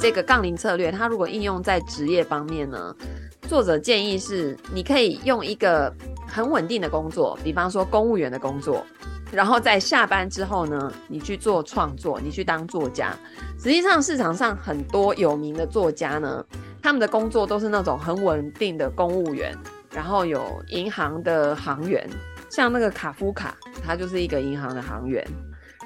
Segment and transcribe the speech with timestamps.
[0.00, 2.94] 这个杠铃策略，它如果应用在职业方面呢，
[3.42, 5.92] 作者建议是，你可以用一个
[6.26, 8.86] 很稳定的工作，比方说公务员的工作，
[9.32, 13.12] 然后在下班之后呢，你去做创作，你去当作家。
[13.58, 16.44] 实际上，市场上很多有名的作家呢，
[16.80, 19.52] 他们的工作都是那种很稳定的公务员，
[19.90, 22.08] 然后有银行的行员，
[22.48, 25.26] 像那个卡夫卡，他就是一个银行的行员。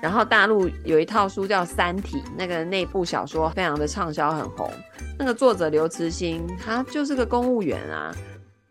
[0.02, 4.68] 然后大陆有一套书叫《三体》，那个内部小说非常的畅销，很红。
[5.16, 8.12] 那个作者刘慈欣，他就是个公务员啊，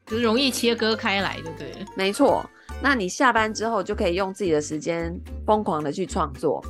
[0.05, 1.85] 就是容易切割开来，对不对？
[1.95, 2.45] 没错。
[2.83, 6.61] 那你下班之后就可以用自己的时间疯狂的去创作，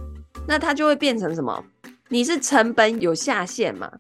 [0.48, 1.64] 那它就会变成什么？
[2.08, 3.92] 你是成本有下限嘛？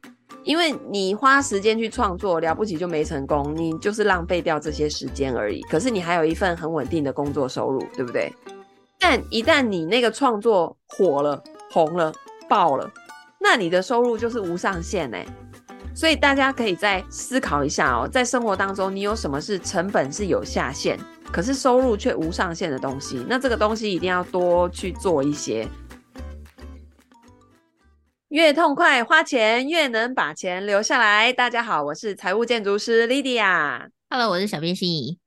[0.43, 5.59] 因为你花时间去创作，了不起就没成功，你就是浪费掉这些时间而已。
[5.63, 8.31] 可是你还有一份很稳定的工作收入，对不对？
[9.03, 12.13] 但一旦你那个创作火了、红了、
[12.47, 12.89] 爆了，
[13.39, 15.25] 那你的收入就是无上限哎。
[15.95, 20.99] 所以大家可以再思考一下哦，在生活当中，你有什么是成本是有下限，
[21.31, 23.25] 可是收入却无上限的东西？
[23.27, 25.67] 那这个东西一定要多去做一些。
[28.29, 31.33] 越痛快花钱，越能把钱留下来。
[31.33, 33.89] 大家好，我是财务建筑师 Lydia。
[34.11, 35.20] Hello，我是小编心怡。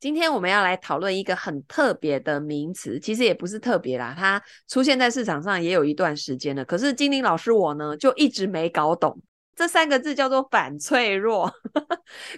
[0.00, 6.64] 今天我们要来讨论一个很特别的名词，其实也不是特别啦，它出现在市场上也有一段时间了。
[6.64, 9.20] 可是精灵老师我呢，就一直没搞懂
[9.54, 11.52] 这三个字叫做反脆弱。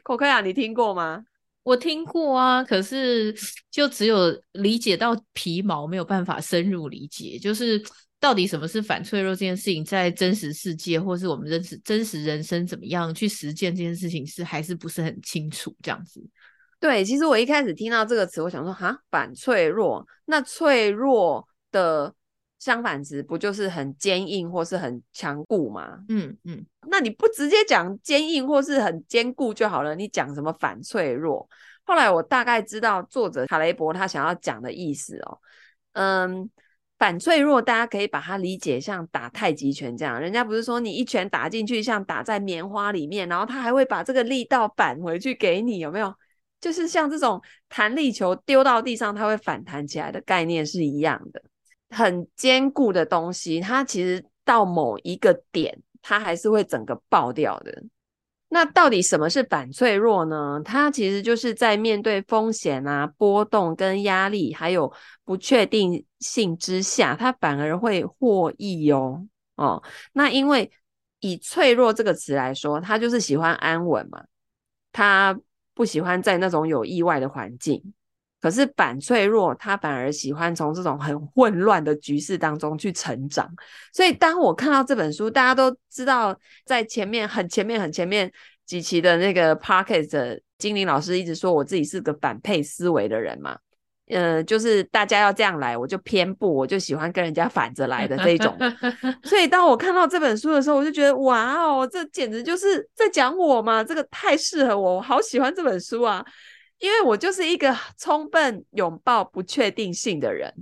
[0.02, 1.22] 可可亚，你听过吗？
[1.62, 3.32] 我听过啊，可是
[3.70, 7.80] 就只有理解到皮毛，没有办法深入理解，就是
[8.18, 16.20] 到底什么是反脆弱这件事情，在真实世界或是我们真实真实人生怎么样去实践这件事情，是还是不是很清楚这样子。
[16.82, 22.12] 对，其实我一开始听到这个词，我想说，哈，反脆弱，那脆弱的
[22.58, 26.00] 相反词不就是很坚硬或是很强固吗？
[26.08, 31.48] 嗯嗯，那你不直接讲坚硬或是很坚固就好了，你讲什么反脆弱？
[31.84, 35.38] 后来我大概知道作者卡雷伯他想要讲的意思哦，
[35.92, 36.50] 嗯，
[36.98, 46.12] 反脆弱大家可以把它理解像打太极拳这样，人家不是说你一拳打进去像打在棉花里面，然后他还会把这个力道返回去给你，有没有？
[46.62, 51.42] 就是像这种弹力球丢到地上，它会反弹起来的概念是一样的。
[51.90, 57.82] 很坚固的东西，它其实到某一个点，它还是会整个爆掉的。
[58.48, 60.60] 那到底什么是反脆弱呢？
[60.64, 64.92] 它其实就是在面对风险啊、波动跟压力，还有
[65.24, 69.26] 不确定性之下，它反而会获益哦。
[69.56, 70.70] 哦，那因为
[71.18, 74.22] 以脆弱这个词来说，它就是喜欢安稳嘛，
[74.92, 75.36] 它。
[75.74, 77.82] 不喜欢在那种有意外的环境，
[78.40, 83.48] 可是反脆弱，他反而喜欢从这种很混乱的局势当中去成长。
[83.92, 88.30] 所以，当我看到这本书，大家都知道，在前面很前面很前面
[88.66, 93.58] 几期的那个 p o c k e t 精灵老师一直说我自己是个反配思维的人嘛。
[94.12, 98.56] 呃，就是大家要这样来，我就偏不，我就喜欢跟人家反着来的这一种。
[99.24, 103.82] 所以当我看到这本书的时候，我就觉得哇哦，这简直就是在讲我嘛！
[103.82, 106.24] 这个太适合我，我好喜欢这本书啊！
[106.78, 110.52] 因为我就是一个充分拥抱不确定性的人。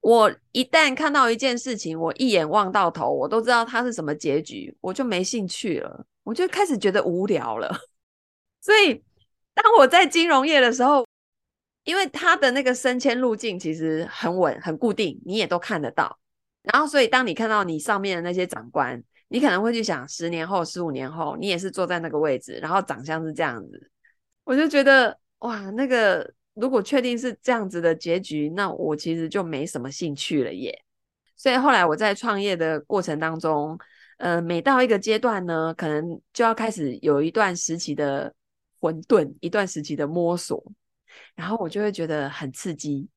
[0.00, 7.72] 我一旦看到一件事情，我一眼望到头，我都知道它是什么结局，我就没兴趣了，我就开始觉得无聊了。
[8.60, 9.02] 所以
[9.54, 11.06] 当我在金融业的时候，
[11.84, 16.18] 因为他的那个升迁路径其实很稳、很固定，你也都看得到。
[16.62, 23.90] 然后，所以当你看到你上面的那些长官，你可能会去想，十年后、十五年后，你也是坐在那个位置，然后长相是这样子。
[24.44, 30.84] 我就觉得，哇，那个如果确定是这样子的结局，那我其实就没什么兴趣了耶。
[31.36, 33.76] 所以后来我在创业的过程当中，
[34.18, 38.32] 呃，每到一个阶段呢，可能就要开始有一段时期的
[38.78, 40.62] 混沌，一段时期的摸索。
[41.34, 43.08] 然后我就会觉得很刺激，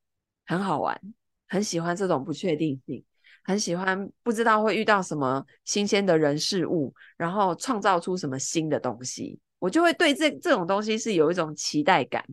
[0.46, 1.00] 很好玩，
[1.48, 3.04] 很喜欢这种不确定性，
[3.44, 12.24] 很喜欢不知道会遇到什么新鲜的人事物，然后创造出什么新的东西，我就会对这这种东西是有一种期待感。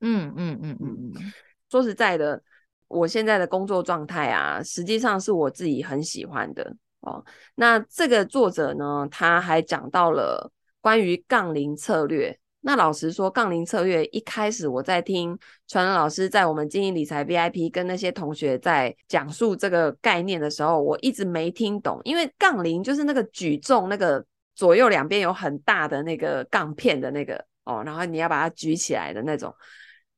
[0.00, 1.32] 嗯嗯嗯嗯嗯。
[1.70, 2.42] 说实在的，
[2.88, 7.24] 我现在的工作状态啊，实际上是我自己很喜欢的哦。
[7.54, 12.38] 那这个作者呢，他还讲到了关于杠铃策略。
[12.66, 24.26] 那老实说，杠铃策略一开始我在听传人老师在我们经营理财 VIP 跟那些同学在讲述这个概念的时候，我一直没听懂，因为杠铃就是那个举重那个
[24.56, 29.54] 左右两边有很大的那个杠片的那个哦，然后你要把它举起来的那种。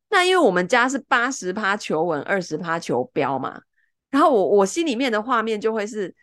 [0.09, 3.61] 那因为我们家是八十趴求稳，二十趴求标嘛，
[4.09, 6.15] 然后我我心里面的画面就会是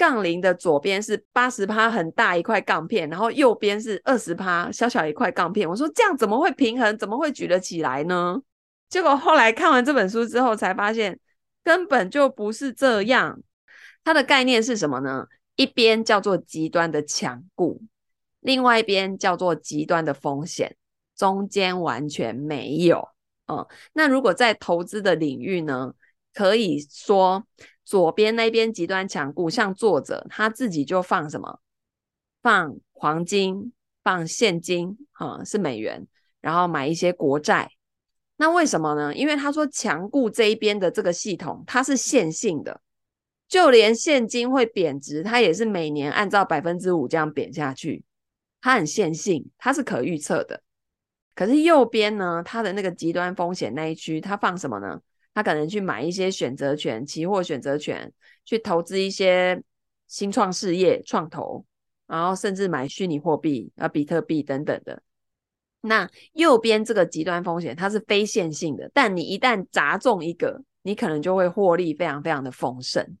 [0.00, 5.68] 杠铃的左边是八十趴很大一块杠片，然后右边是二十趴小小一块杠片。
[5.68, 6.96] 我说这样怎么会平衡？
[6.96, 8.40] 怎么会举得起来呢？
[8.88, 11.20] 结果后来看完这本书之后，才发现
[11.62, 13.42] 根本就不是这样。
[14.02, 15.26] 它的概念是什么呢？
[15.56, 17.82] 一边叫做极端的强固，
[18.40, 20.74] 另外一边叫做极端的风险，
[21.14, 23.06] 中间完全没有。
[23.48, 25.92] 嗯，那如果在投资的领域呢，
[26.32, 27.44] 可以说
[27.90, 31.58] 左边那边极端强固，像作者他自己就放什么？
[32.40, 33.72] 放黄金，
[34.04, 36.06] 放现金，嗯，是美元，
[36.40, 37.72] 然后买一些国债。
[38.36, 39.12] 那为什么呢？
[39.12, 42.80] 因为他说强固这一边的这个系统，它是线性的，
[43.48, 48.04] 就连现金会贬值，它也是每年按照百分之五这样贬下去，
[48.60, 50.62] 它很线性，它是可预测的。
[51.34, 55.00] 可是右边呢，它的那个极端风险那一区，它放什么呢？
[55.34, 58.12] 他可能去买一些选择权、期货选择权，
[58.44, 59.62] 去投资一些
[60.06, 61.64] 新创事业、创投，
[62.06, 65.02] 然后甚至买虚拟货币啊、比特币等等的。
[65.82, 73.16] 那右边这个极端风险，它是非线性的，但你一旦砸中一个，你可能就会获利非常非常的丰盛。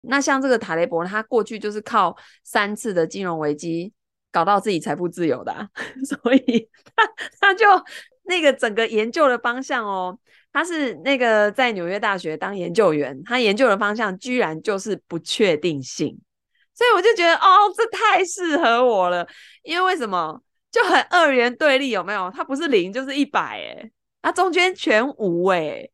[0.00, 3.92] 那像这个塔雷伯，他过去就是靠三次的金融危机。
[4.32, 5.70] 搞到自己财富自由的，
[6.04, 7.06] 所以他
[7.40, 7.64] 他就
[8.24, 10.18] 那个整个研究的方向哦，
[10.56, 16.18] 他是那个在纽约大学当研究员，他研究的方向居然就是不确定性，
[16.72, 19.28] 所以我就觉得哦，这太适合我了，
[19.62, 20.40] 因为为什么
[20.72, 22.30] 就很二元对立，有没有？
[22.34, 23.90] 它不是零就是一百，哎，
[24.22, 25.86] 它中间全无，哎。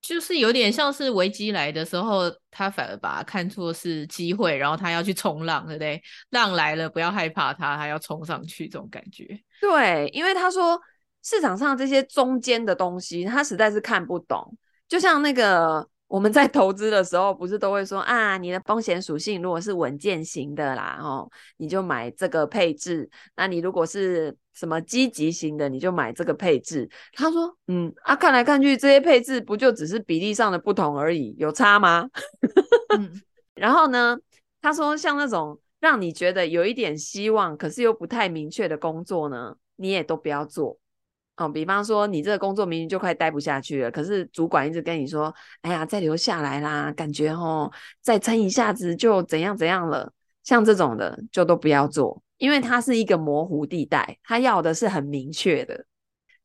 [0.00, 6.02] 就是有点像是危机来的时候，他反而把它看作是机会，然后他要去冲浪，对不对？
[6.30, 9.26] 浪来了，不要害怕它，他要冲上去，这种感觉。
[9.60, 10.80] 对，因为他说
[11.24, 14.56] 市场上这些中间的东西，他实在是看不懂，
[14.86, 15.88] 就像那个。
[16.06, 26.88] 我们在投资的时候，不是都会说啊，你的风险属性如果是稳健型的啦，哦，你就买这个配置；那你如果是什么积极型的，你就买这个配置。
[27.14, 32.08] 他说，嗯啊，看来看去这些配置不就只是比例上的不同而已，有差吗？
[32.96, 33.10] 嗯、
[33.54, 34.16] 然后呢，
[34.62, 40.78] 他说像那种让你觉得有一点希望，可是又不太明确的工作呢，你也都不要做。
[41.36, 47.70] 哦，比方说你这个工作明明就快待不下去了，可是主管一直跟你说：“哎呀，再留下来啦，感觉哦，
[48.00, 50.12] 再撑一下子就怎样怎样了。”
[50.44, 55.86] 像这种的就都不要做，因为它是一个模糊地带，它要的是很明确的。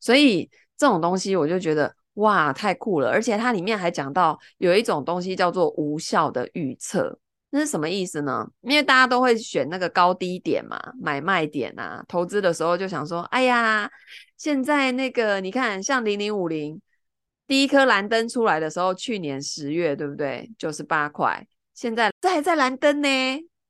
[0.00, 7.18] 所以这种东西我就觉得哇，太酷了，而且它里面还讲到有一种东西叫做无效的预测。
[7.50, 8.48] 那是什么意思呢？
[8.60, 13.90] 因为大家都会选那个高低点嘛，买卖点啊，投资的时候就想说，哎呀，
[14.36, 16.80] 现在那个你看，像零零五零
[17.48, 20.48] 第一颗蓝灯出来的时候，去年十月对不对？
[20.56, 21.44] 九十八块，
[21.74, 23.08] 现在这还在蓝灯呢，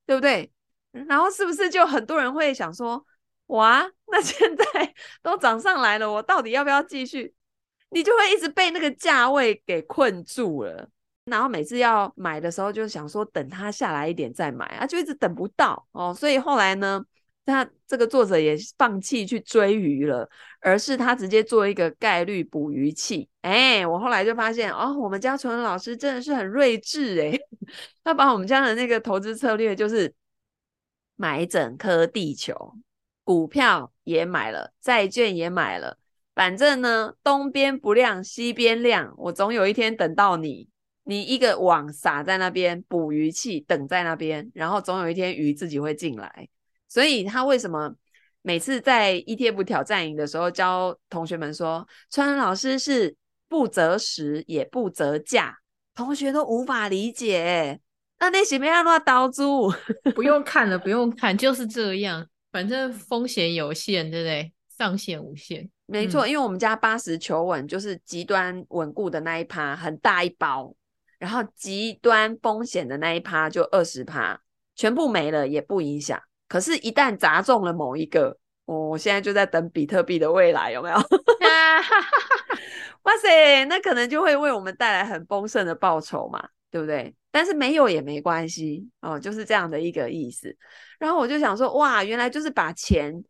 [0.07, 0.53] 对不对？
[0.93, 3.03] 然后是不是就很多人会想说，
[3.47, 4.65] 哇，那现在
[5.23, 7.33] 都涨上来了，我到底要不要继续？
[7.91, 10.89] 你就会一直被那个价位给困住了。
[11.31, 16.13] 然后每次要买的时候，就想说等它下来一点再买啊，就一直等不到哦。
[16.13, 17.03] 所以后来呢，
[17.47, 20.29] 他这个作者也放弃去追鱼了，
[20.61, 23.29] 而是他直接做一个概率捕鱼器。
[23.43, 27.39] 哎，我后来就发现哦，我们家纯老师真的是很睿智哎，
[28.05, 30.13] 他把我们家的那个投资策略就是
[31.17, 32.75] 买整颗地球，
[33.25, 35.97] 股票也买了，债券也买了，
[36.35, 40.69] 反正呢东边不亮西边亮，我总有一天等到你。
[41.05, 46.49] 你一个网撒在那边，捕鱼器等在那边，然后总有一天鱼自己会进来。
[46.89, 47.95] 所以他为什么
[48.43, 53.17] 每次在 ETF 挑战营的时候教同学们说，川恩老师是
[53.49, 55.57] 不择时也不择价，
[55.95, 57.81] 同学都无法理解。
[58.19, 59.73] 那那些没要乱刀租？
[60.15, 62.27] 不用看了，不用看，就是这样。
[62.53, 64.53] 反正风险有限，对不对？
[64.77, 65.71] 上限无限。
[65.87, 70.75] 没错，嗯、因为我们家八十求稳就是极端稳固的那一趴，很大一包。
[71.21, 74.41] 然后极端风险的那一趴就二十趴，
[74.75, 76.19] 全部没了也不影响。
[76.49, 80.97] 可是，一旦砸中了某一个，哦，我现在就在等比特币的未来，有没有？
[83.03, 87.15] 哇塞，那可能就会为我们带来很丰盛的报酬嘛，对不对？
[87.31, 90.57] 但是没有也没关系哦，就是这样的一个意思。
[90.99, 93.23] 然后我就想说，哇，原来就是把钱，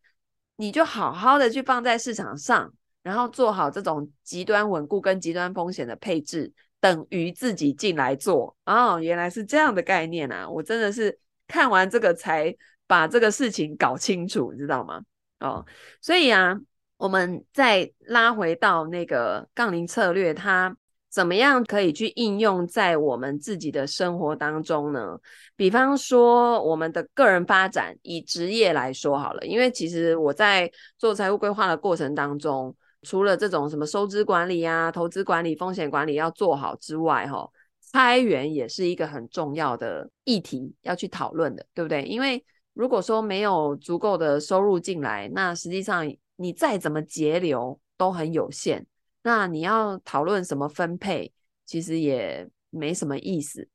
[0.57, 6.53] 你就好好的去放在市场上，然后做好这种极端稳固跟极端风险的配置。
[6.81, 10.49] 等于自己进来做哦，原来是这样的概念啊！
[10.49, 12.55] 我真的是看完这个才
[12.87, 15.03] 把这个事情搞清楚，你知道吗？
[15.41, 15.65] 哦，
[16.01, 16.59] 所以啊，
[16.97, 20.75] 我们再拉回到那个杠铃策略，它
[21.11, 25.19] 怎么样可以去应用在我们自己的生活当中呢？
[25.57, 37.49] 比方说，我们的个人发展，以职业来说好了，因为其实我在做财务规划的过程当中，除了这种什么收支管理啊、投资管理、风险管理要做好之外，哈，
[37.93, 42.03] 开源也是一个很重要的议题要去讨论的，对不对？
[42.03, 48.87] 因为如果说没有足够的收入进来，那实际上你再怎么节流都很有限。
[49.23, 51.33] 那你要讨论什么分配，
[51.67, 53.69] 其实也没什么意思。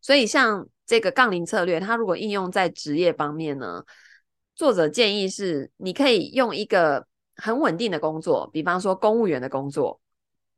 [0.00, 3.82] 所以像这个杠铃策略，它如果应用在职业方面呢，
[4.54, 7.04] 作者建议是，你可以用一个
[7.36, 10.00] 很稳定的工作，比方说公务员的工作，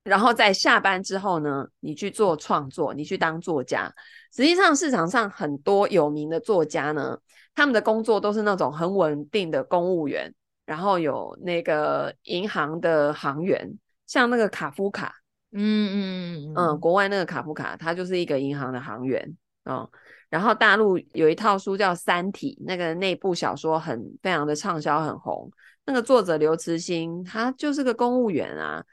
[0.04, 3.92] 然后在下班之后呢，你去做创作，你去当作家。
[4.34, 7.18] 实际上市场上很多有名的作家呢，
[7.54, 13.78] 他们的工作都是那种很稳定的公务员，然后有那个银行的行员。
[14.06, 15.14] 像那个卡夫卡，
[15.52, 19.90] 嗯嗯嗯，国外那个卡夫卡，他就是一个银行的行员哦。
[20.30, 25.50] 然后大陆有一套书叫《三体》，那个内部小说很非常的畅销，很红。
[25.88, 28.84] 那个作者刘慈欣，他就是个公务员啊，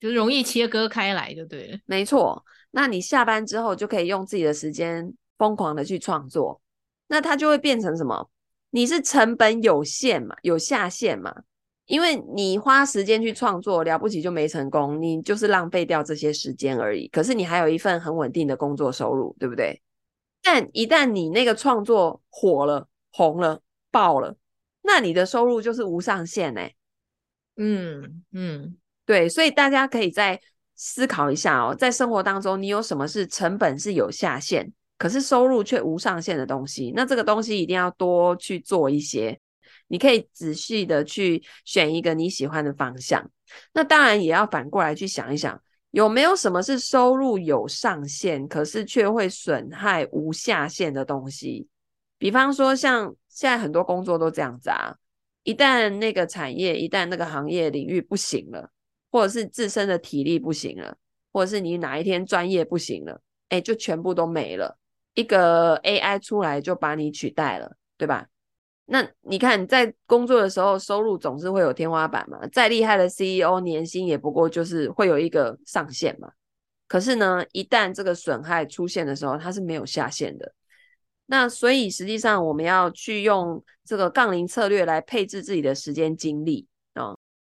[0.00, 1.78] 就是容易切割开来就对了。
[1.84, 6.58] 没错，那你下班之后就可以用自己的时间疯狂的去创作，
[7.08, 8.30] 那他就会变成什么？
[8.70, 11.34] 你是成本有限嘛，有下限嘛？
[11.84, 17.08] 因为你花时间去创作，了不起就没成功，你就是浪费掉这些时间而已。
[17.08, 19.82] 可是你还有一份很稳定的工作收入，对不对？
[20.42, 24.34] 但一旦你那个创作火了、红了、爆了，
[24.82, 26.74] 那你的收入就是无上限哎。
[27.56, 30.40] 嗯嗯，对，所以大家可以再
[30.76, 36.92] 思考一下哦，在生活当中，你有什么是成本是有下限，可是收入却无上限的东西？
[36.94, 39.38] 那这个东西一定要多去做一些。
[39.88, 43.28] 你可以仔细的去选一个你喜欢的方向，
[43.72, 45.60] 那当然也要反过来去想一想，
[45.92, 51.66] 有没有什么是收入有上限，可是却会损害无下限的东西？
[52.18, 54.96] 比方说，像现在很多工作都这样子啊，
[55.44, 58.68] 一旦那个产业，一旦那个行业领域不行了，
[59.12, 60.96] 或者是自身的体力不行了，
[61.32, 64.76] 或者是你哪一天专业不行了，哎，就全部都没了，
[65.14, 68.26] 一个 AI 出来就把你取代了，对吧？
[68.86, 72.44] 那你看，在工作的时候，收入总是会有天花板嘛。
[72.48, 76.32] 再厉害的 CEO，年薪也不过就是会有一个上限嘛。
[76.88, 80.52] 可是呢，一旦这个损害出现的时候，它是没有下限的。
[81.30, 87.14] 那所以实际上，我们要去用这个杠铃策略来配置自己的时间精力啊。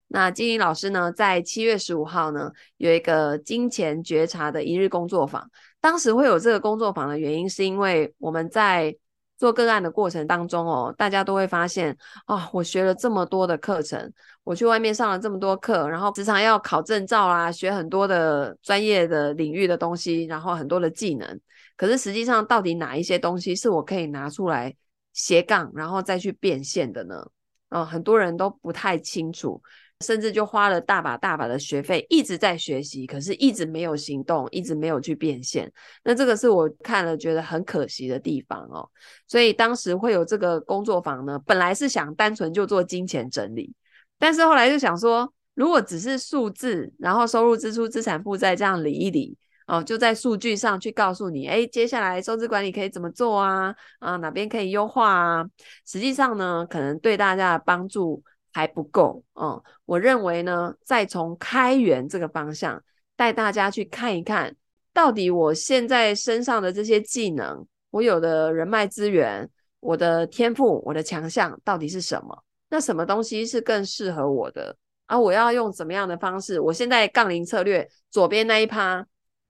[0.10, 5.50] 那金玲老师呢，在七月十五号呢，有一个金钱觉察的一日工作坊。
[5.82, 8.96] 当时会有这个工作坊的原因，是因为我们在
[9.40, 14.14] 做个案的过程当中哦，大家都会发现啊、我学了这么多的课程，
[14.44, 21.40] 我去外面上了这么多课，然后时常要考证照啦，学很多的专业的领域的东西，然后很多的技能。
[21.76, 24.76] 可是实际上，到底哪一些东西是我可以拿出来
[25.14, 27.26] 斜杠，然后再去变现的呢？
[27.70, 29.62] 哦，很多人都不太清楚。
[30.02, 35.72] 甚至就花了大把大把的学费，一直在学习，可是一直没有行动，一直没有去变现。
[36.04, 38.90] 那这个是我看了觉得很可惜的地方哦。
[39.30, 43.74] 所以当时会有这个工作坊呢，本来是想单纯就做金钱整理，
[44.20, 53.74] 但是后来就想说，如果只是数字，然后收入、支出、资产负债这样理一理哦，就在数据上去告诉你，哎，接下来收支管理可以怎么做啊？
[54.00, 55.46] 啊，哪边可以优化啊？
[55.86, 58.24] 实际上呢，可能对大家的帮助。
[58.56, 62.80] 还不够，嗯，我认为呢，再从开源这个方向
[63.16, 64.56] 带大家去看一看，
[64.94, 72.44] 到底我现在身上的这些技能，我有的人脉资源，我的天赋，我的强项到底是什么？
[72.70, 74.78] 那什么东西是更适合我的？
[75.08, 76.60] 啊，我要用怎么样的方式？
[76.60, 79.04] 我现在杠铃策略左边那一趴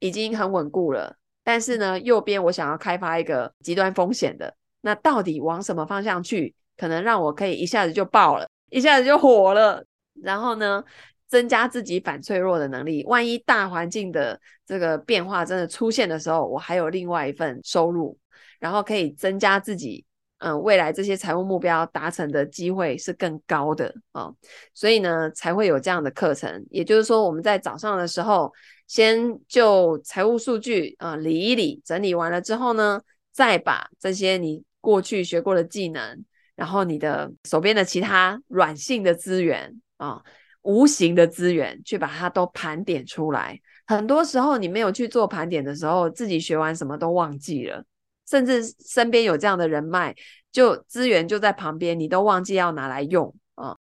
[0.04, 8.46] 已经很稳固了，但是呢，右边我想要开发一个极端风险的，那到底往什么方向去，可能让我可以一下子就爆了？
[8.70, 9.82] 一下子就火了，
[10.22, 10.84] 然后呢，
[11.30, 13.06] 增加自己反脆弱的能力。
[13.06, 18.18] 万一大环境的这个变化真的出现的时候，我还有另外一份收入，
[18.60, 20.04] 然后可以增加自己
[20.40, 24.36] 嗯未来这些财务目标达成的机会是更高的啊、哦。
[24.74, 26.66] 所以呢，才会有这样的课程。
[26.70, 28.52] 也就是说，我们在早上的时候，
[28.88, 36.24] 先就财务数据啊、理一理，整理完了之后呢，再把这些你过去学过的技能。
[36.56, 40.22] 然后你的手边的其他软性的资源啊，
[40.62, 43.60] 无形的资源，去把它都盘点出来。
[43.88, 47.84] 很多时候你没有去做盘点的时候，自己学完什么都忘记了，
[48.30, 50.16] 甚至身边有这样的人脉，
[50.52, 53.76] 就资源就在旁边，你都忘记要拿来用啊。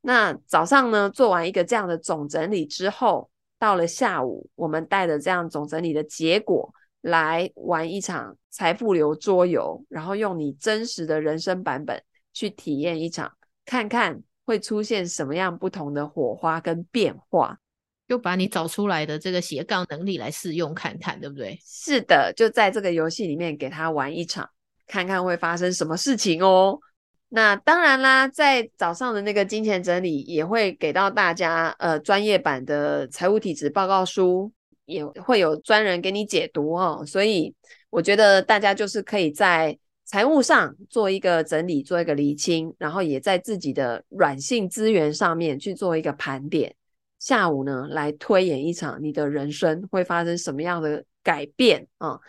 [0.00, 13.32] 那早上呢，做完一个这样的总整理之后，到了下午，我们带着这样总整理的结果来玩一场财富流桌游，然后用你真实的人生版本去体验一场，
[13.64, 17.58] 看看会出现什么样不同的火花跟变化。
[18.06, 21.58] 就把你找出来的这个斜杠能力来试用看看，对不对？
[21.62, 24.48] 是的，就在这个游戏里面给他玩一场，
[24.86, 26.78] 看看会发生什么事情哦。
[27.30, 34.50] 那当然啦，在早上的那个金钱整理也会给到大家，呃，专业版的财务体质报告书，
[34.86, 37.04] 也会有专人给你解读哦。
[37.06, 37.54] 所以
[37.90, 46.74] 我觉得大家就是可以在财务上做一个整理，做一个厘清，然后也在自己的软性资源上面去做一个盘点。
[47.18, 52.20] 下午呢，来推演一场你的人生会发生什么样的改变啊、哦？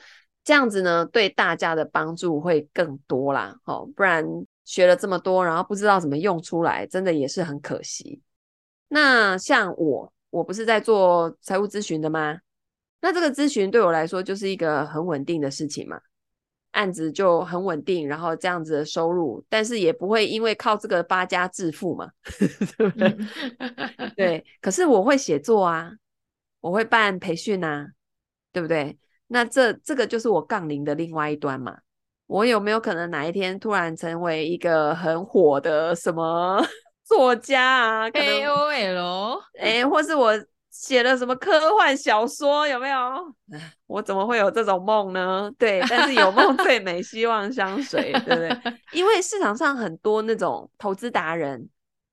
[0.43, 3.55] 这样子呢，对大家的帮助会更多啦。
[3.63, 4.25] 哦，不然
[4.69, 8.21] 学了这么多，然后不知道怎么用出来，真的也是很可惜。
[8.89, 12.37] 那像我，我不是在做财务咨询的吗？
[13.01, 15.99] 那这个咨询对我来说就是一个很稳定的事情嘛。
[16.73, 22.11] 案子就很稳定，然后这样子的收入，但是也不会因为靠这个发家致富嘛，
[22.77, 23.17] 对不对？
[24.15, 25.91] 对，可是我会写作啊，
[26.61, 27.87] 我会办培训啊，
[28.53, 28.99] 对不对？
[29.25, 31.79] 那这这个就是我杠铃的另外一端嘛。
[32.29, 36.63] 我有没有可能哪一天突然成为一个很火的什么
[37.03, 40.33] 作家啊？KOL，哎，或是我。
[40.71, 42.97] 写了什么科幻小说有没有？
[43.85, 45.51] 我怎么会有这种梦呢？
[45.57, 48.73] 对，但是有梦最美，希望相随，对不对？
[48.93, 51.67] 因为市场上很多那种投资达人，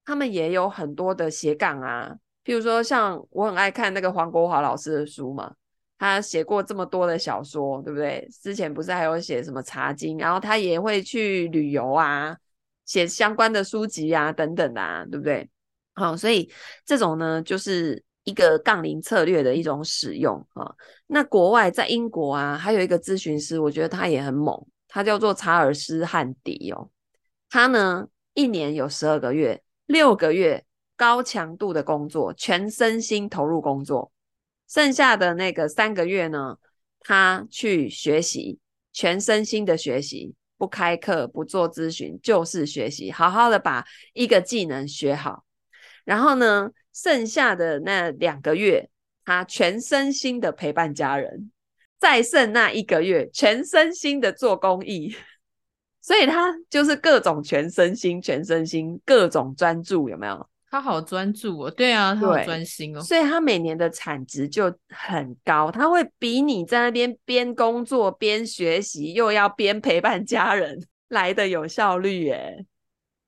[0.04, 2.12] 他们也有很多的斜杠啊。
[2.44, 5.52] 譬如说，像我很爱看那个黄国华老师的书嘛，
[5.98, 8.28] 他写过这么多的小说，对不对？
[8.42, 12.36] 之前不是还有写什么茶经，然后他也会去旅游啊，
[12.84, 15.48] 写相关的书籍啊，等等啊，对不对？
[15.94, 16.50] 好，所以
[16.84, 18.02] 这种呢，就是。
[18.26, 20.74] 一个杠铃策略的一种使用啊，
[21.06, 26.90] 那国外在英国啊，还有一个咨询师，我觉得他也很猛，他叫做查尔斯汉迪哦。
[27.48, 30.64] 他呢，一年有十二个月，六个月
[30.96, 34.10] 高强度的工作，全身心投入工作，
[34.68, 36.56] 剩下的那个三个月呢，
[37.00, 38.58] 他去学习，
[38.92, 45.44] 全身心的学习，不开课，不做咨询，就是学习，好好的把一个技能学好，
[46.04, 48.88] 然后呢，剩下的那两个月，
[49.24, 51.50] 他全身心的陪伴家人；
[51.98, 55.14] 再剩那一个月，全身心的做公益。
[56.00, 60.48] 所以他就是各种全身心、全身心各种专注，有没有？
[60.76, 63.00] 他好专注哦，对啊，他好专心哦。
[63.00, 72.64] 所以他每年的产值就很高，他会比你在那边边工作边学习，又要边陪伴家人来的有效率耶。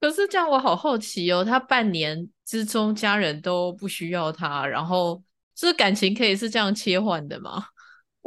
[0.00, 2.28] 可是这样，我好好奇哦，他半年。
[2.48, 5.22] 之中家人都不需要他，然后
[5.54, 7.62] 这感情可以是这样切换的吗？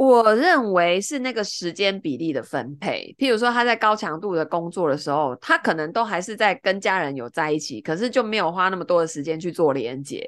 [0.02, 3.14] 我认为是那个时间比例的分配。
[3.20, 10.28] 譬如说他在高强度的工作的时候，他可能都还是在跟家人有在一起，可是就没有花那么多的时间去做连接。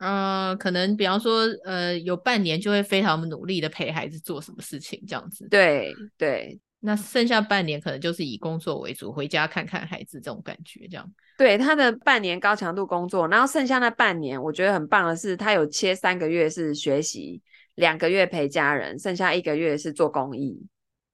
[0.00, 5.48] 嗯、呃，可能比方说，呃，有半年就会非常努力的陪孩子做什么事情，这样子。
[5.48, 6.60] 对对。
[6.82, 11.12] 那剩下半年可能就是以工作为主，回家看看孩子这种感觉，这样。
[11.36, 17.42] 对，他的半年高强度工作，然后剩下那半年，我觉得很棒的是，他有切三个月是学习，
[17.80, 20.64] 两个月陪家人，剩下一个月是做公益。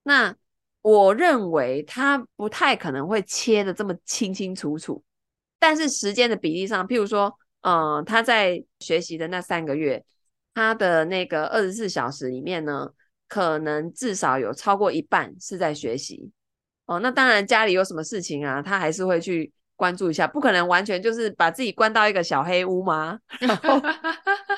[0.03, 0.37] 那
[0.83, 5.03] 我认为他不太可能会切得这么清清楚楚，
[5.59, 10.05] 但是时间的比例上，譬如说，嗯、他在学习的那三个月，
[10.55, 12.89] 他的那个二十四小时里面呢，
[13.27, 16.31] 可能至少有超过一半是在学习
[16.85, 17.01] 哦。
[17.01, 20.27] 那当然，家里有什么事情啊，他还是会去关注一下。
[20.29, 23.19] 不可能完全就是把自己关到一个小黑屋吗？
[23.41, 23.81] 然后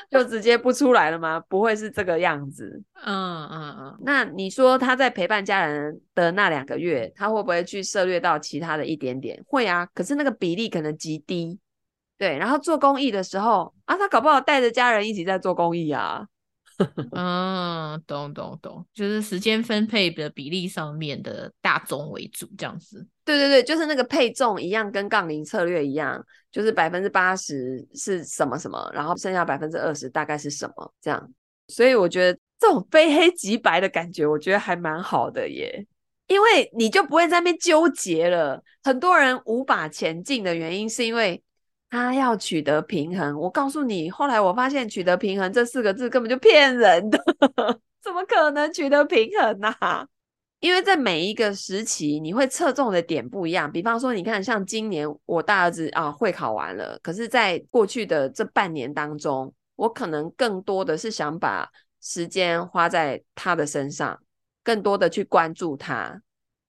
[0.10, 1.38] 就直接不出来了吗？
[1.48, 2.82] 不会是这个样子。
[3.04, 3.98] 嗯嗯嗯。
[4.02, 9.42] 那你说他在陪伴家人的那两个月，他会不会去涉略到其他的一点点？
[9.46, 11.58] 会啊，可是那个比例可能极低。
[12.16, 16.26] 对，然后做公益的时候啊，他搞不好带着家人一起在做公益啊。
[17.10, 23.04] 嗯，懂懂懂，就是时间分配的比例上面的大宗为主，这样子。
[23.24, 31.32] 对对对，就是那个配重一样，跟杠铃策略一样，就是百分之八十是什么什么，然后剩下百分之二十大概是什么这样。
[31.68, 35.86] 所以我觉得这种非黑即白的感觉，我觉得还蛮好的耶，
[36.26, 38.62] 因为你就不会在那边纠结了。
[38.82, 41.42] 很多人无法前进的原因是因为。
[41.90, 47.18] 他要取得平衡，我告诉你，后来我发现“取得平衡”这四个字根本就骗人的，
[48.04, 49.74] 怎么可能取得平衡呢？
[50.60, 53.70] 因为在每一个时期，你会侧重的点不一样。
[53.70, 64.20] 比方说，你看，像今年我大儿子啊会考完了，可是在过去的这半年当中，我可能更多的是想把时间花在他的身上，
[64.64, 66.20] 更多的去关注他，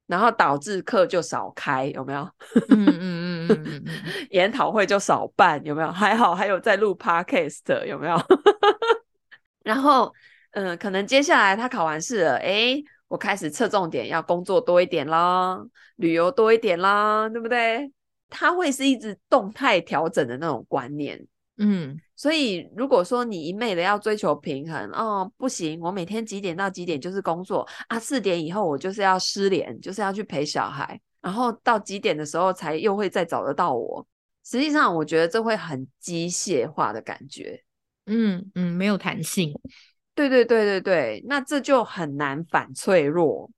[0.06, 2.30] 然后导致课就少开，有没有？
[2.70, 5.92] 嗯嗯嗯嗯嗯嗯，研讨会就少办，有没有？
[5.92, 8.16] 还好还有在录 podcast，有没有？
[9.66, 10.14] 然后，
[10.52, 15.60] 嗯、呃，可能接下来他考完试了，诶，我开始侧重点，要工作多一点啦，
[15.98, 17.92] 旅游多一点啦，对不对？
[18.30, 21.28] 它会是一直动态调整的那种观念。
[21.58, 34.08] 嗯，所以如果说你一昧的要追求平衡，哦，不行，我每天几点到几点就是工作啊，四点以后我就是要失联，就是要去陪小孩，然后到几点的时候才又会再找得到我。
[34.46, 37.62] 实际上，我觉得这会很机械化的感觉，
[38.06, 39.54] 嗯嗯，没有弹性。
[40.20, 43.50] 对对对对对，那这就很难反脆弱，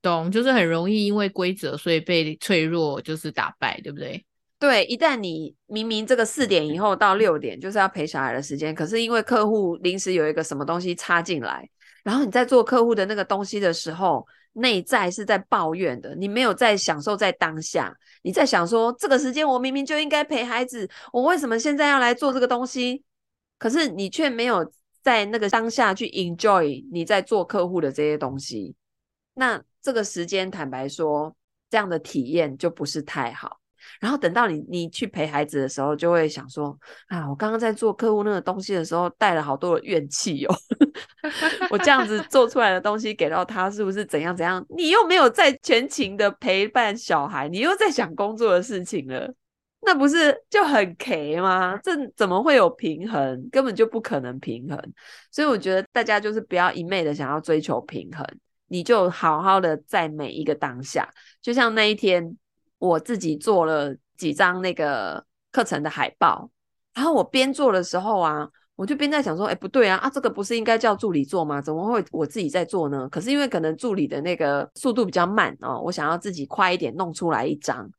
[0.00, 0.30] 懂？
[0.30, 4.24] 就是很容易因为规则，所以被脆弱就是打败，对不对？
[4.58, 11.68] 对，一旦你明明这个四点以后到六点就是要陪小孩的时间，可是因为客户临时有一个什么东西插进来，
[12.02, 23.02] 然后你在做客户的那个东西的时候，内在是在抱怨的，你没有在享受在当下，你在想说这个时间我明明就应该陪孩子，我为什么现在要来做这个东西？
[23.58, 24.72] 可是你却没有
[25.06, 28.74] 在那个当下去 enjoy 你在做客户的这些东西，
[29.34, 31.32] 那这个时间坦白说，
[31.70, 33.60] 这样的体验就不是太好。
[34.00, 40.54] 然后等到你你去陪孩子的时候，就会想说啊，我刚刚在做客户那个东西的时候，带了好多的怨气哦。
[41.70, 44.66] 我这样子做出来的东西给到他，是不是怎样怎样？
[44.70, 49.32] 你又没有在全情的陪伴小孩，你又在想工作的事情了，
[49.86, 51.78] 那不是就很 K 吗？
[51.82, 53.48] 这怎么会有平衡？
[53.50, 54.78] 根本就不可能平衡。
[55.30, 58.26] 所以我觉得大家就是不要一昧的想要追求平衡，
[58.68, 61.08] 你就好好的在每一个当下，
[61.40, 62.36] 就像那一天。
[62.78, 66.50] 我自己做了几张那个课程的海报，
[66.92, 71.58] 然后我边做的时候啊，我就边在想说，哎，不对啊，啊，这个不是应该叫助理做吗？
[71.58, 73.08] 怎么会我自己在做呢？
[73.08, 77.90] 可是因为可能助理的那个速度比较慢哦，我想要自己快一点弄出来一张。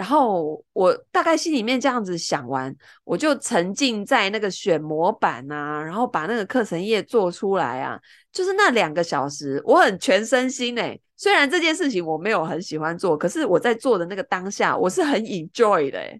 [0.00, 8.00] 然后我大概心里面这样子想完，我就沉浸在那个选模板啊，然后把那个课程页做出来啊，
[8.32, 10.98] 就是那两个小时，我很全身心诶。
[11.18, 16.18] 虽然这件事情我没有很喜欢做，可是我在做的那个当下，我是很 enjoy 的诶。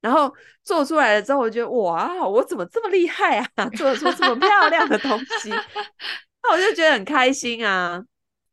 [0.00, 0.32] 然后
[0.64, 5.50] 做出来了之后，我觉得哇，我怎么这么厉害啊，做得出这么漂亮的东西，
[6.42, 8.02] 那我就觉得很开心啊。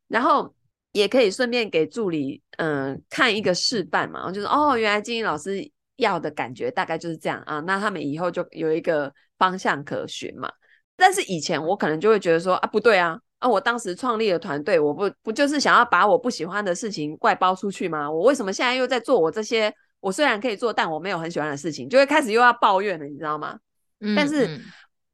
[0.10, 0.54] 然后。
[0.94, 10.52] 也可以顺便给助理，嗯、呃，看一个示范嘛，就是哦，原来金英老师要的感觉大概就是这样啊，那他们以后就有一个方向可循嘛。
[10.96, 18.10] 但是以前我可能就会觉得说啊，不对啊，啊，我当时创立了团队，我不不就是想要把我不喜欢的事情外包出去吗？
[18.10, 23.60] 我为什么现在又在做我这些我虽然可以做，但我没有很喜欢的事情，就会开始又要抱怨了，你知道吗？
[24.00, 24.60] 嗯嗯，但是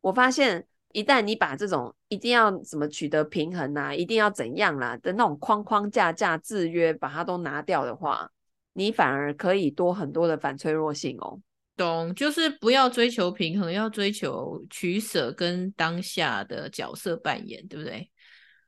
[0.01, 0.65] 我发现。
[0.93, 8.29] 一旦你把这种一定要怎么取得平衡啊，一定要怎样啦、啊、的那种框框架架制约，把它都拿掉的话，
[8.73, 11.39] 你反而可以多很多的反脆弱性哦。
[11.75, 18.09] 懂，就是不要追求平衡，要追求取舍跟当下的角色扮演，对不对？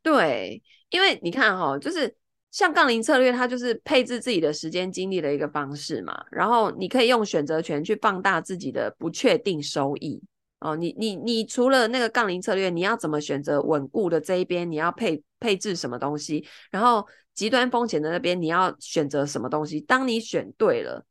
[0.02, 2.16] 对，因为你看哈、哦，就是
[2.50, 6.26] 像杠铃策略，它就是配置自己的时间精力的一个方式嘛。
[6.32, 10.20] 然后你可以用选择权去放大自己的不确定收益。
[10.66, 14.70] 哦，你你你除了那个杠铃策略，你要怎么选择稳固的这一边？
[14.70, 16.44] 你要配配置什么东西？
[16.72, 19.80] 然后极端风险的那边你要选择什么东西？
[19.80, 21.06] 当你选对了，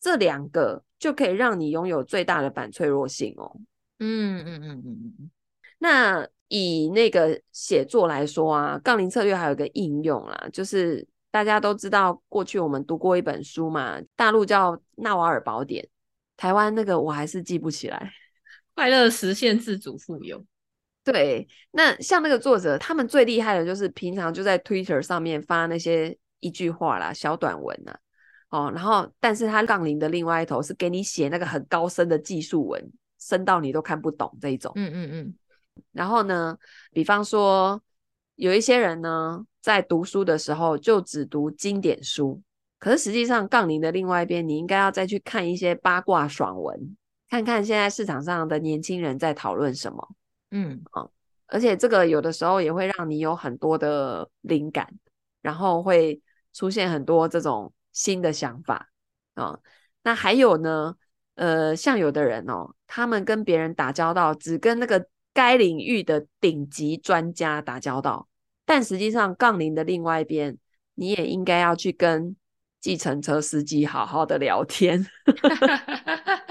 [0.00, 3.60] 这两个就可以让你拥有最大的反脆弱性哦。
[3.98, 5.30] 嗯嗯嗯嗯嗯。
[5.78, 15.84] 那以那个写作来说啊，杠铃策略还有一个应用啦，就是大家都知道，过去我们读过一本书嘛，大陆叫《纳瓦尔宝典》，
[16.38, 18.10] 台湾那个我还是记不起来。
[18.74, 20.44] 快乐实现自主富有。
[21.04, 27.94] 对，那像那个作者，他们最厉害的就是平常就在 Twitter 上面发那些一句话啦、小短文呐，
[28.48, 32.82] 哦，然后但是他杠铃的另外一头是给你写那个很高深的技术文，
[33.20, 34.72] 深到你都看不懂这一种。
[34.76, 35.34] 嗯嗯嗯。
[35.92, 36.56] 然后呢，
[36.92, 37.82] 比方说
[38.36, 42.40] 有一些人呢，在读书的时候就只读经典书，
[42.78, 46.96] 可是实际上杠铃的另外一边，你应该要再去看一些八卦爽文。
[47.34, 50.08] 看看现在市场上的年轻人在讨论什么，
[50.52, 51.04] 嗯啊，
[51.48, 54.88] 而且这个有的时候也会让你有很多的灵感，
[55.42, 56.20] 然后会
[56.52, 58.88] 出现很多这种新的想法
[59.34, 59.58] 啊。
[60.04, 60.94] 那还有呢，
[61.34, 68.28] 呃，像有的人哦，他们跟别人打交道，只跟那个该领域的顶级专家打交道，
[68.64, 70.56] 但实际上杠铃的另外一边，
[70.94, 72.36] 你也应该要去跟
[72.80, 75.04] 计程车司机好好的聊天。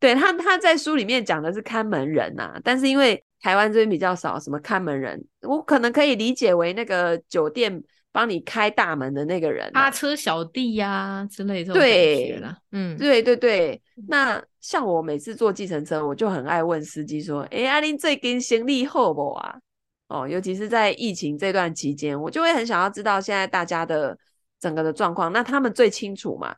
[0.00, 7.82] 对他他在书里面讲的是看门人呐、啊，但是因为台湾这边比较少什么看门人，我可能可以理解为那个酒店
[8.12, 11.72] 帮你开大门的那个人、啊，趴车小弟呀、啊、之类的。
[11.72, 12.40] 对，
[12.72, 13.80] 嗯，对对对。
[14.08, 19.56] 那像我每次坐计程车，我就很爱问司机说：“哎，阿玲最近行李好不啊？”
[20.08, 24.16] 哦，尤其是在疫情这段期间，我就会很想要知道现在大家的
[24.58, 26.54] 整个的状况，那他们最清楚嘛。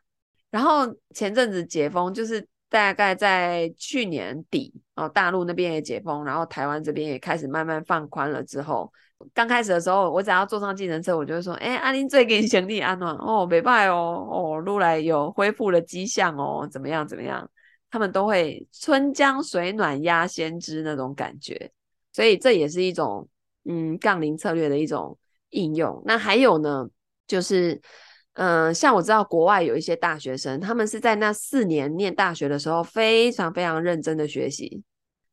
[0.51, 8.91] 然后前阵子解封，就是大概在去年底哦，大陆那边也解封，然后台湾这边也开始慢慢放宽了之后，
[9.35, 17.51] 刚开始的时候，我只要坐上计程车，我就会说：“哎，阿玲最近行李安暖哦，没拜哦，哦，路来有恢复的迹象哦，怎么样怎么样？”
[17.91, 21.71] 他们都会春江水暖鸭先知那种感觉，
[22.13, 23.29] 所以这也是一种。
[23.65, 25.17] 嗯，杠铃策略的一种
[25.51, 26.03] 应用。
[26.07, 26.89] 那还有呢，
[27.27, 27.79] 就是，
[28.35, 34.83] 嗯、像我知道国外有一些大学生，他们是在那四年念大学的时候非常非常认真的学习。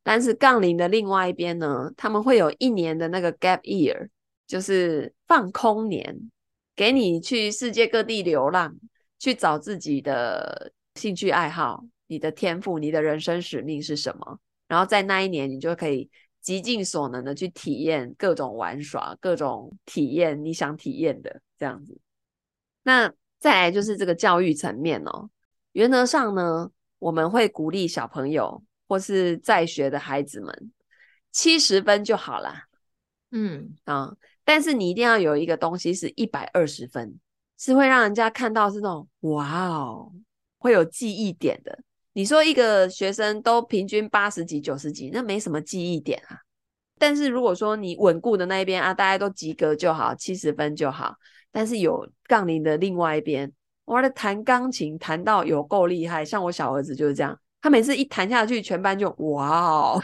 [0.03, 4.09] 但是杠铃的另外一边呢，他们会有一年的那个 gap year，
[4.47, 6.31] 就是放空年，
[6.75, 8.75] 给你去世界各地流浪，
[9.19, 14.39] 去找自己的兴趣爱好、你的天赋、你的人生使命是什么。
[14.67, 16.09] 然后在那一年，你就可以。
[16.39, 21.99] 极尽所能的去体验各种玩耍，各种体验你想体验的这样子。
[22.87, 25.29] 那再来就是这个教育层面哦，
[25.73, 30.71] 原则上呢，我们会鼓励小朋友或是在学的孩子们
[31.33, 32.63] 七十分就好啦。
[33.31, 37.19] 嗯啊，但是你一定要有一个东西是一百二十分，
[37.57, 40.09] 是会让人家看到是那种哇哦，
[40.57, 41.77] 会有记忆点的。
[42.13, 46.39] 你说一个学生都平均八十几、九十几，那没什么记忆点啊。
[46.99, 51.15] 但是如果说你稳固的那一边啊，大家都及格就好，七十分就好。
[51.51, 53.51] 但是有杠铃的另外一边，
[53.85, 60.01] 哇，他弹钢琴弹到有够厉害，像我小儿子就是这样，他每次一弹下去，全班就哇哦，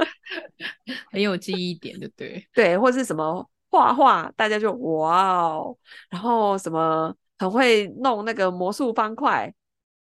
[1.10, 2.48] 很有记忆点，对不对？
[2.54, 5.76] 对，或是什么画画，大家就哇哦，
[6.10, 9.52] 然后什么很会弄那个魔术方块，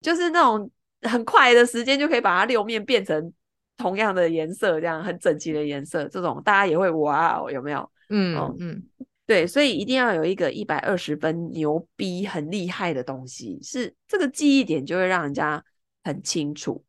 [0.02, 0.70] 就是那种。
[1.02, 3.32] 很快的时间就可以把它六面变成
[3.78, 7.92] 同样的颜色，这样很整齐的颜色，这种大家也会哇哦，有没有？
[8.10, 8.84] 嗯嗯，嗯
[9.26, 15.64] 对，所以一定要有一个一百二十分牛逼、很厉害的东西，是这个记忆点就会让人家
[16.04, 16.84] 很清楚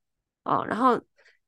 [0.44, 0.64] 哦。
[0.68, 1.00] 然后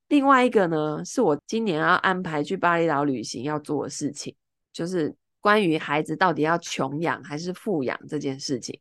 [0.09, 4.35] 另外一个呢，是我今年要安排去巴厘岛旅行要做的事情，
[4.73, 8.79] 就是关于孩子到底要穷养还是富养这件事情。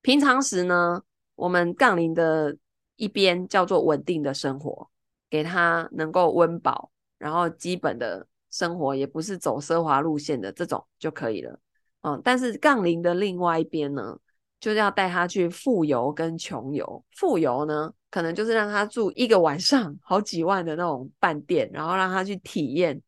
[0.00, 1.02] 平常时呢，
[1.34, 2.56] 我们杠铃的。
[2.96, 4.88] 一边叫做稳定的生活，
[5.32, 11.58] 给他能够温饱，然后基本的生活也不是走奢华路线的这种就可以了。
[12.02, 14.14] 嗯，但是杠铃的另外一边呢，
[14.60, 17.02] 就是要带他去富游跟穷游。
[17.12, 23.00] 富游呢，可能就是让他住一个晚上 好几万的那种饭店，然后让他去体验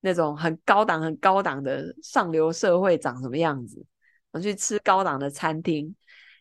[0.00, 3.84] 那种很高档、很高档的上流社会长什么样子，
[4.30, 5.94] 我去吃高档的餐厅，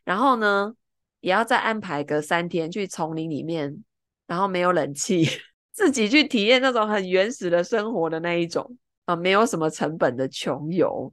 [0.06, 0.74] 然后呢，
[1.20, 3.84] 也要再安排个三天去丛林里面，
[4.28, 5.28] 然后没有冷气，
[5.74, 11.12] 自己去体验那种很原始的生活的那一种啊，没有什么成本的穷游，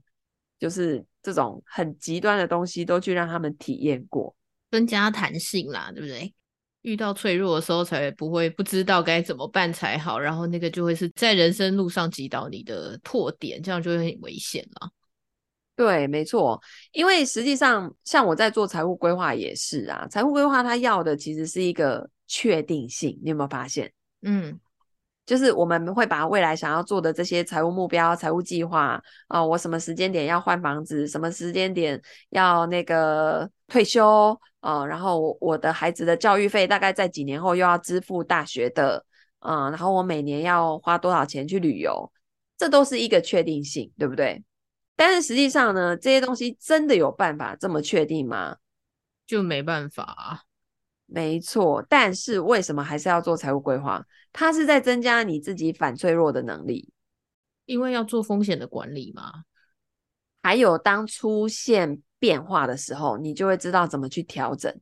[0.59, 4.35] 就是这种很极端的东西都去让他们体验过，
[4.69, 6.33] 增加弹性啦，对不对？
[6.81, 14.91] 遇到脆弱的时候才不会不知道该怎么办才好，然后那个就会是在人生路上击倒你的拓点，这样就会很危险了。
[15.75, 20.07] 对，没错，因为实际上，像我在做财务规划也是啊。
[20.09, 23.91] 财务规划它要的其实是一个确定性，你有没有发现？
[24.21, 24.59] 嗯，
[25.25, 39.05] 就是我们会把未来想要做的这些财务目标、财务计划啊、呃，我什么时间点要换房子，什么时间点要那个退休啊、呃，然后我的孩子的教育费大概在几年后又要支付大学的，
[39.39, 42.11] 啊、呃，然后我每年要花多少钱去旅游，
[42.57, 44.43] 这都是一个确定性，对不对？
[44.95, 48.55] 但是实际上呢，这些东西真的有办法这么确定吗？
[49.27, 50.41] 就没办法啊。
[51.05, 54.03] 没错，但是为什么还是要做财务规划？
[54.33, 56.89] 它是在增加你自己反脆弱的能力，
[57.65, 59.43] 因为要做风险的管理嘛。
[60.43, 64.73] 还有当出现变化的时候，你就会知道怎么去调整。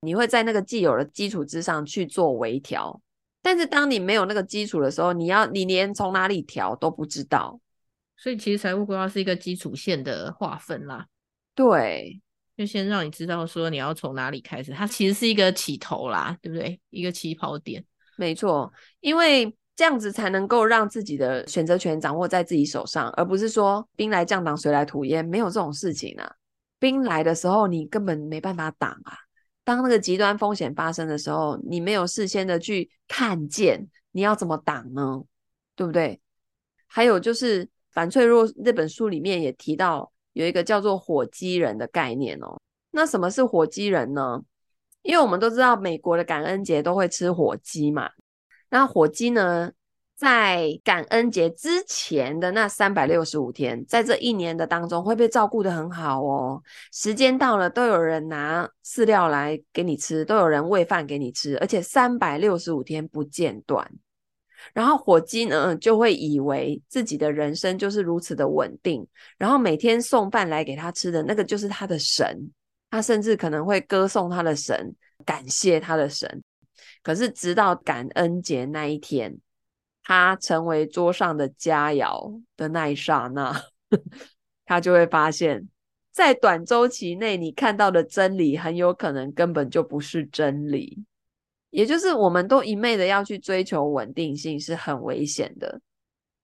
[0.00, 3.00] 你会在那个既有的基础之上去做微调。
[3.42, 7.60] 但是当你没有那个基础的时候，你要你连从哪里调都不知道。
[8.16, 11.06] 所以其实财务规划是一个基础线的划分啦，
[11.54, 12.20] 对，
[12.58, 16.80] 就先让你知道说你要从哪里开始，它其实是一个起头啦，对不对？
[16.90, 17.84] 一个起跑点，
[18.16, 26.28] 没错，因为这样子才能够让自己的选择权掌握在自己手上，而不是说兵来将挡，水来土掩，没有这种事情啊。
[26.80, 29.16] 兵来的时候你根本没办法挡啊，
[29.62, 35.22] 当那个极端风险发生的时候，你没有事先的去看见，你要怎么挡呢？
[35.76, 36.20] 对不对？
[36.88, 42.60] 还有就是《反脆弱》这本书里面也提到有一个叫做“火鸡人”的概念哦。
[42.90, 44.42] 那什么是火鸡人呢？
[45.02, 48.10] 因为我们都知道美国的感恩节都会吃火鸡嘛。
[48.70, 49.70] 那火鸡呢，
[50.16, 56.62] 在感恩节之前的那三百六十五天，在这一年的当中会被照顾得很好哦。
[56.92, 63.90] 时间到了，都有人拿饲料来给你吃，都有人喂饭给你吃，而且三百六十五天不间断。
[64.72, 72.50] 然后火鸡呢，就会以为自己的人生就是如此的稳定，然后每天送饭来给他吃的那个就是他的神，
[72.90, 74.94] 他甚至可能会歌颂他的神，
[75.24, 76.42] 感谢他的神。
[77.02, 79.38] 可是直到感恩节那一天，
[80.02, 83.64] 他成为桌上的佳肴的那一刹那，
[84.66, 85.68] 他就会发现，
[86.12, 91.04] 在短周期内你看到的真理，很有可能根本就不是真理。
[91.70, 95.80] 也就是我们都一昧的要去追求稳定性是很危险的，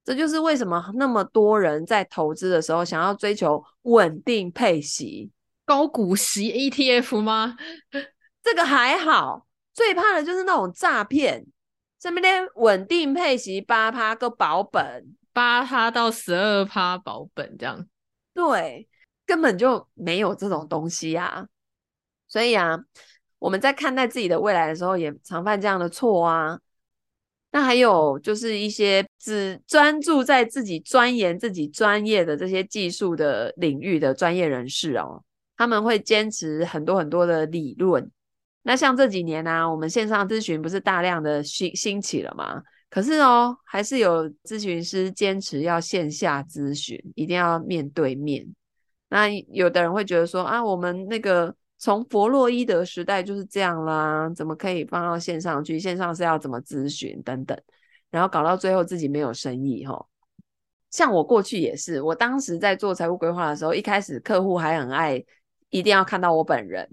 [0.05, 5.31] 这就是为什么那么多人在投资的时候想要追求稳定配息、
[5.65, 7.57] 高股息 ETF 吗？
[8.43, 11.47] 这个还好，最怕的就是那种诈骗，
[11.99, 17.87] 上面的稳定配息八趴个保本，八趴到十二趴保本这样，
[18.35, 18.87] 对，
[19.25, 21.47] 根本就没有这种东西啊，
[22.29, 22.79] 所以啊。
[23.45, 26.59] 我们在看待自己的未来的时候，也常犯这样的错啊。
[27.53, 35.23] 那还有就是一些只专注在自己钻研自己专业的这些技术的领域的专业人士哦，
[35.59, 38.11] 他们会坚持很多很多的理论。
[38.63, 42.63] 那像这几年呢、啊，我们线上咨询不是大量的兴兴起了吗？
[42.89, 48.47] 可是哦，还是有咨询师坚持要线下咨询，一定要面对面。
[49.11, 51.55] 那有的人会觉得说啊，我们那个。
[51.77, 55.79] 从弗洛伊德时代就是这样啦，怎么可以放到线上去？
[55.79, 57.61] 线上是要怎么咨询等等，
[58.11, 60.07] 然后搞到最后自己没有生意哈。
[60.91, 65.23] 像我过去也是，我当时在做财务规划的时候，一开始客户还很爱
[65.69, 66.89] 一定要看到我本人。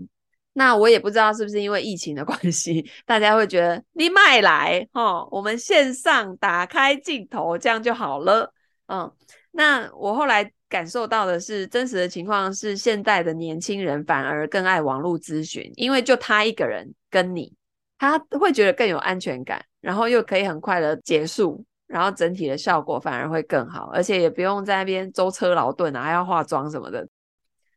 [0.53, 8.53] 那我也不知道是不是因为疫情的关系，大家会觉得你卖来齁，我们线上打开镜头这样就好了。
[8.87, 9.09] 嗯，
[9.51, 10.51] 那我后来。
[10.71, 17.53] 感受到的是真实的情况是，现在的年轻人反而更爱网络咨询，因为就他一个人跟你，
[17.99, 27.05] 他会觉得更有安全感，然后又可以很快的结束，然后整体的效果反而会更好，而且也不用在那边舟车劳顿啊，还要化妆什么的。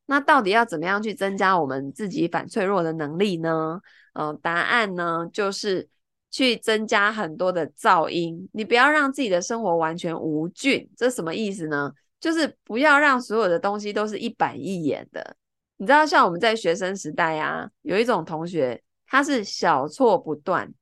[0.07, 3.81] 那到底要怎么样去增加我们自己反脆弱的能力呢？
[4.13, 5.89] 嗯、答案呢就是
[6.31, 11.93] 去增加很多的噪音，你不要让自己的生活完全无菌，这什么意思呢？
[12.25, 15.37] 就是不要让所有的东西都是一板一眼的。
[15.77, 20.73] 你知道，像我们在学生时代啊，有一种同学，他是小错不断，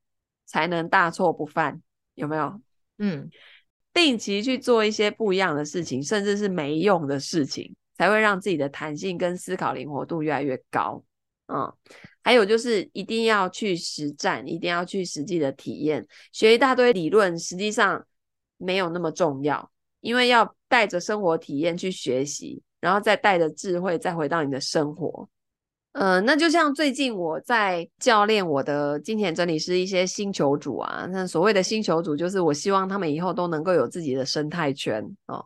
[0.46, 1.82] 才能大错不犯，
[2.14, 2.60] 有没有？
[2.98, 3.28] 嗯，
[3.92, 11.02] 定期去做一些不一样的事情，甚至是没用的事情，才会让自己的弹性跟思考灵活度越来越高。
[11.48, 11.74] 嗯，
[12.22, 18.06] 还有就是一定要去实战，一定要去实际的体验，学一大堆理论，实际上
[18.58, 19.71] 没有那么重要。
[20.02, 25.26] 因为要带着生活体验去学习，然后再带着智慧再回到你的生活。
[25.92, 35.42] 呃，那就像最近我在教练我的金钱整理师一些星球主啊，那所谓的星球主就是我希望他们以后都能够有自己的生态圈哦。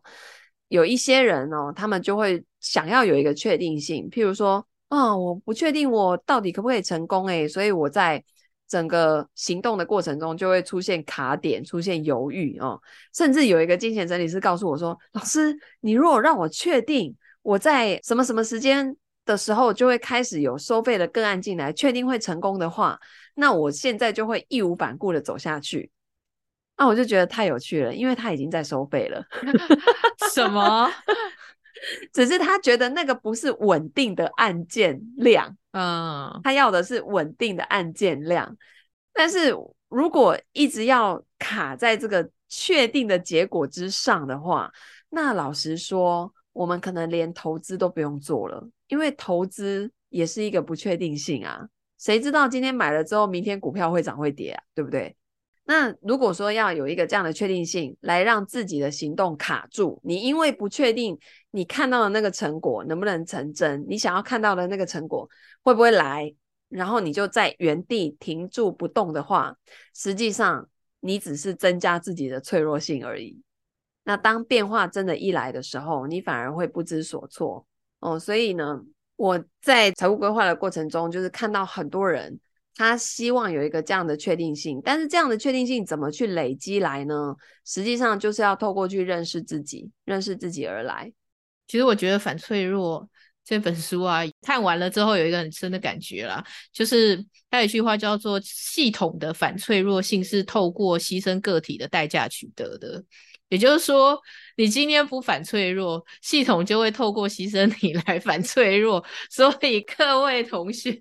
[0.69, 8.25] 有一些人哦，他们就会想要有一个确定性，譬如说，啊、哦，我不确定我到底可不可以成功诶，所以我在。
[8.69, 12.81] 整个行动的过程中就会出现卡点，出现犹豫哦，
[13.15, 22.99] 甚至有一个金钱整理师告诉我说：“老师，你如果让我确定我在什么什么时间的时候就会开始有收费的个案进来，确定会成功的话，
[23.35, 25.91] 那我现在就会义无反顾的走下去。”
[26.79, 29.25] 那我就觉得太有趣了，因为他已经在收费了。
[30.31, 30.91] 什么？
[32.13, 35.57] 只是他觉得那个不是稳定的案件量。
[35.73, 38.57] 嗯，他要的是稳定的案件量，
[39.13, 39.55] 但是
[39.89, 44.73] 如果一直要卡在这个确定的结果之上的话，
[45.11, 51.69] 那老实说，我们可能连投资都不用做了，因为投资也是一个不确定性啊，
[51.99, 55.15] 谁知道今天买了之后，明天股票会涨会跌啊，对不对？
[55.69, 61.19] 那如果说要有一个这样的确定性，来让自己的行动卡住，你因为不确定
[61.51, 65.29] 你看到的那个成果能不能成真，你想要看到的那个成果
[65.63, 66.33] 会不会来，
[66.69, 69.57] 然后你就在原地停住不动的话，
[69.93, 70.69] 实际上
[71.01, 73.43] 你只是增加自己的脆弱性而已。
[74.05, 77.67] 那当变化真的一来的时候，你反而会不知所措
[77.99, 78.17] 哦。
[78.17, 78.81] 所以呢，
[79.17, 82.39] 我在财务规划的过程中，就是看到很多人，
[82.77, 87.35] 他希望有一个这样的确定性，但是这样的确定性怎么去累积来呢？
[87.65, 91.11] 实际上就是要透过去认识自己，认识自己而来。
[91.67, 93.09] 其实我觉得反脆弱
[93.45, 103.03] 这本书啊，看完了之后有一个很深的感觉啦，就是它有一句话叫做“系统的反脆弱性是透过牺牲个体的代价取得的”，
[103.49, 104.21] 也就是说。
[104.57, 109.05] 你今天不反脆弱，系统就会透过牺牲你来反脆弱。
[109.31, 110.99] 所以各位同学，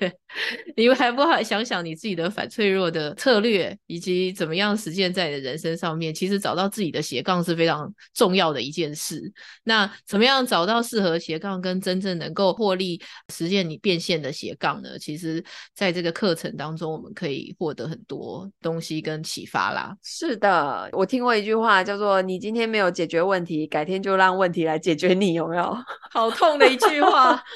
[0.75, 6.13] 你们还不好想想你自己的反脆弱的策略，以及怎么样实践在你的人生上面。
[6.13, 9.31] 其实找到自己的斜杠是非常重要的一件事。
[9.63, 13.01] 那怎么样找到适合斜杠跟真正能够获利
[13.33, 14.99] 实现你变现的斜杠呢？
[14.99, 15.41] 其实
[15.73, 19.95] 在这个课程当中，我们可以获得很多东西跟启发啦。
[20.03, 23.44] 是的，我听过一句话叫做“你今天没有解决问题”。
[23.45, 25.77] 题改天就让问题来解决你，有没有？
[26.11, 27.41] 好痛的一句话。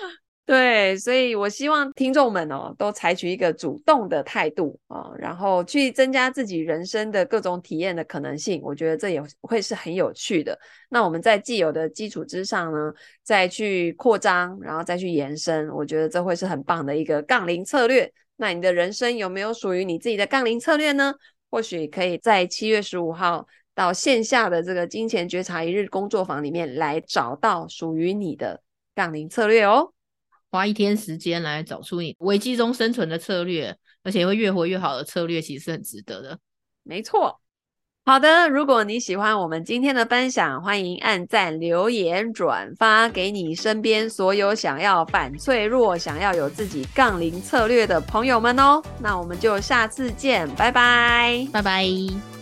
[0.46, 8.60] 对，所以我希望听众们哦，都采取一个主动的态度啊，然后去增加自己人生的各种体验的可能性。
[8.64, 10.58] 我觉得这也会是很有趣的。
[10.90, 18.12] 那我们在既有的基础之上呢，再去扩张，然后再去延伸，我觉得这会是很棒的一个杠铃策略。
[18.38, 21.14] 那你的人生有没有属于你自己的杠铃策略呢？
[21.52, 23.46] 或许可以在七月十五号。
[23.80, 28.62] 到线下的这个金钱觉察一日工作坊里面来找到属于你的
[28.94, 29.94] 杠铃策略哦，
[30.52, 33.74] 花一天时间来找出你危机中生存的策略，
[34.04, 36.38] 而且会越活越好的策略，其实是很值得的。
[36.84, 37.40] 没错，
[38.04, 48.82] 好的，如果你喜欢我们今天的分享，欢迎按赞、留言、转发给你身边所有想要反脆弱、想要有自己杠铃策略的朋友们哦。
[49.00, 52.39] 那我们就下次见，拜拜，拜拜。